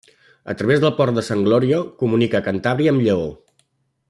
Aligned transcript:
A 0.53 0.55
través 0.61 0.79
del 0.83 0.93
Port 1.01 1.19
de 1.19 1.25
Sant 1.29 1.43
Glorio, 1.49 1.83
comunica 2.03 2.41
a 2.41 2.45
Cantàbria 2.51 2.95
amb 2.95 3.09
Lleó. 3.09 3.33